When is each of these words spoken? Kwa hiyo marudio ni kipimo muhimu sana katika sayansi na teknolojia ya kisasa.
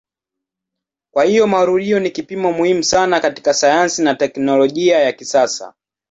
Kwa 1.13 1.23
hiyo 1.23 1.47
marudio 1.47 1.99
ni 1.99 2.11
kipimo 2.11 2.51
muhimu 2.53 2.83
sana 2.83 3.19
katika 3.19 3.53
sayansi 3.53 4.01
na 4.01 4.15
teknolojia 4.15 4.99
ya 4.99 5.11
kisasa. 5.11 5.73